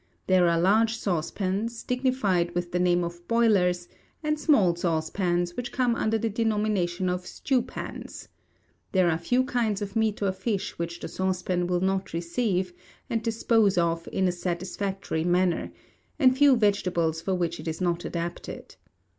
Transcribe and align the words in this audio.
There 0.25 0.47
are 0.47 0.59
large 0.59 0.95
saucepans, 0.97 1.83
dignified 1.83 2.55
with 2.55 2.71
the 2.71 2.79
name 2.79 3.03
of 3.03 3.27
Boilers, 3.27 3.87
and 4.23 4.39
small 4.39 4.75
saucepans, 4.75 5.55
which 5.55 5.71
come 5.71 5.93
under 5.93 6.17
the 6.17 6.27
denomination 6.27 7.07
of 7.07 7.27
Stewpans. 7.27 8.27
There 8.93 9.11
are 9.11 9.17
few 9.19 9.43
kinds 9.43 9.79
of 9.79 9.95
meat 9.95 10.19
or 10.23 10.31
fish 10.31 10.79
which 10.79 10.99
the 11.01 11.07
Saucepan 11.07 11.67
will 11.67 11.81
not 11.81 12.13
receive, 12.13 12.73
and 13.11 13.21
dispose 13.21 13.77
of 13.77 14.09
in 14.11 14.27
a 14.27 14.31
satisfactory 14.31 15.23
manner; 15.23 15.71
and 16.17 16.35
few 16.35 16.55
vegetables 16.55 17.21
for 17.21 17.35
which 17.35 17.59
it 17.59 17.67
is 17.67 17.79
not 17.79 18.03
adapted. 18.03 18.77